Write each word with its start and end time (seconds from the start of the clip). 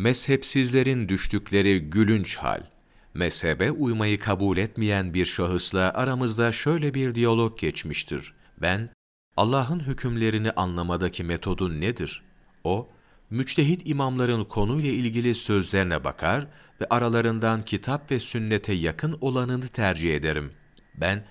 Mezhepsizlerin 0.00 1.08
düştükleri 1.08 1.78
gülünç 1.78 2.36
hal. 2.36 2.60
Mezhebe 3.14 3.70
uymayı 3.70 4.20
kabul 4.20 4.56
etmeyen 4.56 5.14
bir 5.14 5.26
şahısla 5.26 5.92
aramızda 5.94 6.52
şöyle 6.52 6.94
bir 6.94 7.14
diyalog 7.14 7.58
geçmiştir. 7.58 8.34
Ben, 8.62 8.90
Allah'ın 9.36 9.80
hükümlerini 9.80 10.50
anlamadaki 10.50 11.24
metodun 11.24 11.80
nedir? 11.80 12.22
O, 12.64 12.88
müçtehit 13.30 13.82
imamların 13.88 14.44
konuyla 14.44 14.90
ilgili 14.90 15.34
sözlerine 15.34 16.04
bakar 16.04 16.46
ve 16.80 16.86
aralarından 16.90 17.64
kitap 17.64 18.10
ve 18.10 18.20
sünnete 18.20 18.72
yakın 18.72 19.18
olanını 19.20 19.68
tercih 19.68 20.14
ederim. 20.14 20.52
Ben, 20.94 21.24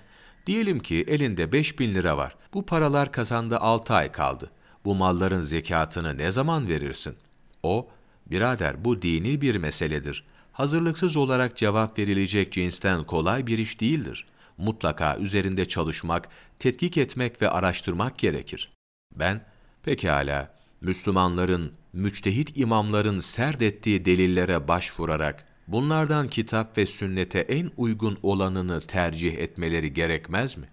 diyelim 0.46 0.80
ki 0.80 1.04
elinde 1.08 1.52
5000 1.52 1.94
lira 1.94 2.16
var. 2.16 2.36
Bu 2.54 2.66
paralar 2.66 3.12
kazandı 3.12 3.58
6 3.58 3.94
ay 3.94 4.12
kaldı. 4.12 4.50
Bu 4.84 4.94
malların 4.94 5.40
zekatını 5.40 6.18
ne 6.18 6.30
zaman 6.30 6.68
verirsin? 6.68 7.14
O, 7.62 7.88
birader 8.30 8.84
bu 8.84 9.02
dini 9.02 9.40
bir 9.40 9.56
meseledir. 9.56 10.24
Hazırlıksız 10.52 11.16
olarak 11.16 11.56
cevap 11.56 11.98
verilecek 11.98 12.52
cinsten 12.52 13.04
kolay 13.04 13.46
bir 13.46 13.58
iş 13.58 13.80
değildir. 13.80 14.26
Mutlaka 14.58 15.16
üzerinde 15.16 15.68
çalışmak, 15.68 16.28
tetkik 16.58 16.98
etmek 16.98 17.42
ve 17.42 17.50
araştırmak 17.50 18.18
gerekir. 18.18 18.72
Ben, 19.16 19.44
pekala, 19.82 20.54
Müslümanların, 20.80 21.72
müçtehit 21.92 22.58
imamların 22.58 23.18
serd 23.18 23.60
ettiği 23.60 24.04
delillere 24.04 24.68
başvurarak, 24.68 25.44
bunlardan 25.68 26.28
kitap 26.28 26.78
ve 26.78 26.86
sünnete 26.86 27.38
en 27.38 27.70
uygun 27.76 28.18
olanını 28.22 28.80
tercih 28.80 29.34
etmeleri 29.38 29.92
gerekmez 29.92 30.58
mi? 30.58 30.68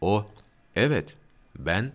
O, 0.00 0.26
evet, 0.76 1.16
ben, 1.58 1.92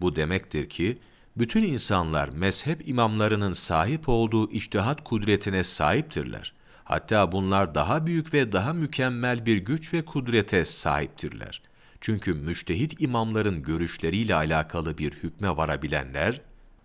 bu 0.00 0.16
demektir 0.16 0.68
ki, 0.68 0.98
bütün 1.36 1.62
insanlar 1.62 2.28
mezhep 2.28 2.88
imamlarının 2.88 3.52
sahip 3.52 4.08
olduğu 4.08 4.50
içtihat 4.50 5.04
kudretine 5.04 5.64
sahiptirler. 5.64 6.52
Hatta 6.84 7.32
bunlar 7.32 7.74
daha 7.74 8.06
büyük 8.06 8.34
ve 8.34 8.52
daha 8.52 8.72
mükemmel 8.72 9.46
bir 9.46 9.56
güç 9.56 9.94
ve 9.94 10.04
kudrete 10.04 10.64
sahiptirler. 10.64 11.62
Çünkü 12.00 12.34
müştehit 12.34 13.00
imamların 13.00 13.62
görüşleriyle 13.62 14.34
alakalı 14.34 14.98
bir 14.98 15.12
hükme 15.12 15.56
varabilenler 15.56 16.40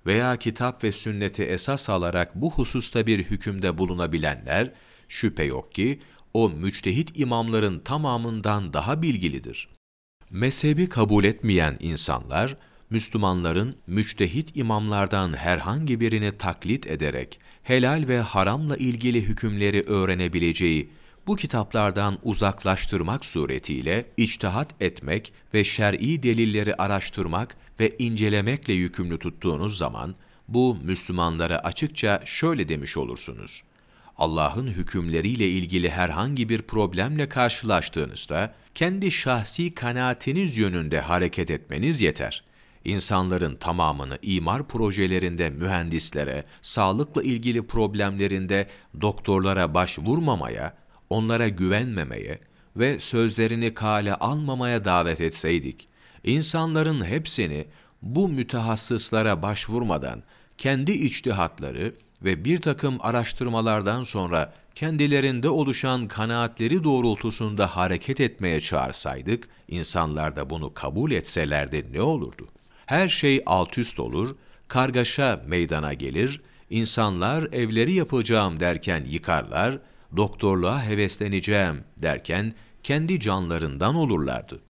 veya 0.06 0.38
kitap 0.38 0.84
ve 0.84 0.92
sünneti 0.92 1.44
esas 1.44 1.90
alarak 1.90 2.36
bu 2.36 2.52
hususta 2.52 3.08
bir 3.08 3.24
hükümde 3.24 3.78
bulunabilenler, 3.78 4.72
şüphe 5.10 5.44
yok 5.44 5.74
ki 5.74 6.00
o 6.34 6.50
müçtehit 6.50 7.20
imamların 7.20 7.80
tamamından 7.80 8.74
daha 8.74 9.02
bilgilidir. 9.02 9.70
Mezhebi 10.30 10.90
kabul 10.90 11.24
etmeyen 11.24 11.78
insanlar, 11.80 12.58
Müslümanların 12.90 13.76
müçtehit 13.88 14.58
imamlardan 14.58 15.34
herhangi 15.34 16.00
birini 16.00 16.38
taklit 16.38 16.88
ederek 16.88 17.40
helal 17.64 18.06
ve 18.08 18.20
haramla 18.20 18.78
ilgili 18.78 19.22
hükümleri 19.22 19.84
öğrenebileceği 19.84 20.90
bu 21.28 21.36
kitaplardan 21.36 22.20
uzaklaştırmak 22.24 23.26
suretiyle 23.26 24.06
içtihat 24.18 24.82
etmek 24.82 25.34
ve 25.54 25.64
şer'i 25.64 26.24
delilleri 26.24 26.76
araştırmak 26.76 27.58
ve 27.80 27.96
incelemekle 28.00 28.74
yükümlü 28.74 29.20
tuttuğunuz 29.20 29.78
zaman 29.78 30.16
bu 30.48 30.78
Müslümanlara 30.84 31.60
açıkça 31.60 32.22
şöyle 32.26 32.70
demiş 32.70 32.98
olursunuz. 32.98 33.64
Allah'ın 34.18 34.68
hükümleriyle 34.68 35.50
ilgili 35.50 35.90
herhangi 35.90 36.50
bir 36.50 36.62
problemle 36.62 37.30
karşılaştığınızda 37.30 38.56
kendi 38.76 39.12
şahsi 39.12 39.74
kanaatiniz 39.74 40.58
yönünde 40.58 41.00
hareket 41.00 41.52
etmeniz 41.52 42.02
yeter 42.02 42.44
insanların 42.86 43.56
tamamını 43.56 44.18
imar 44.22 44.68
projelerinde 44.68 45.50
mühendislere, 45.50 46.44
sağlıkla 46.62 47.24
ilgili 47.24 47.68
problemlerinde 47.68 48.68
doktorlara 49.02 49.74
başvurmamaya, 49.74 50.78
onlara 51.10 51.48
güvenmemeye 51.48 52.40
ve 52.78 53.00
sözlerini 53.00 53.74
kale 53.74 54.16
almamaya 54.16 54.86
davet 54.86 55.22
etseydik, 55.22 55.88
insanların 56.24 57.06
hepsini 57.06 57.66
bu 58.02 58.30
mütehassıslara 58.30 59.42
başvurmadan 59.42 60.24
kendi 60.58 60.92
içtihatları 60.92 61.96
ve 62.22 62.46
bir 62.46 62.62
takım 62.62 62.98
araştırmalardan 63.00 64.04
sonra 64.04 64.54
kendilerinde 64.76 65.50
oluşan 65.50 66.08
kanaatleri 66.08 66.84
doğrultusunda 66.84 67.76
hareket 67.76 68.20
etmeye 68.20 68.62
çağırsaydık, 68.62 69.50
insanlar 69.68 70.36
da 70.36 70.50
bunu 70.50 70.74
kabul 70.74 71.12
etselerdi 71.12 71.86
ne 71.92 72.02
olurdu? 72.02 72.48
Her 72.86 73.10
şey 73.10 73.44
alt 73.46 73.78
üst 73.78 74.00
olur, 74.00 74.36
kargaşa 74.68 75.44
meydana 75.48 75.94
gelir, 75.94 76.42
insanlar 76.70 77.44
evleri 77.44 77.94
yapacağım 77.94 78.60
derken 78.60 79.06
yıkarlar, 79.10 79.78
doktorluğa 80.18 80.84
hevesleneceğim 80.84 81.84
derken 81.98 82.54
kendi 82.84 83.20
canlarından 83.20 83.96
olurlardı. 83.96 84.62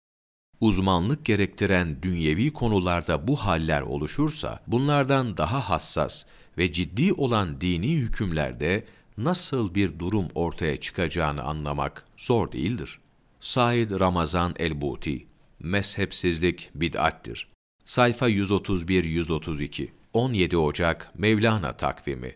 Uzmanlık 0.61 1.25
gerektiren 1.25 2.01
dünyevi 2.01 2.53
konularda 2.53 3.27
bu 3.27 3.35
haller 3.35 3.81
oluşursa, 3.81 4.59
bunlardan 4.67 5.37
daha 5.37 5.69
hassas 5.69 6.23
ve 6.57 6.73
ciddi 6.73 7.13
olan 7.13 7.61
dini 7.61 7.95
hükümlerde 7.95 8.85
nasıl 9.17 9.75
bir 9.75 9.99
durum 9.99 10.27
ortaya 10.35 10.79
çıkacağını 10.79 11.43
anlamak 11.43 12.05
zor 12.17 12.51
değildir. 12.51 12.99
Said 13.39 13.99
Ramazan 13.99 14.53
el-Buti, 14.59 15.27
Mezhepsizlik 15.59 16.69
bid'attir. 16.75 17.54
Sayfa 17.85 18.29
131-132 18.29 19.87
17 20.13 20.55
Ocak 20.57 21.07
Mevlana 21.17 21.73
takvimi 21.73 22.33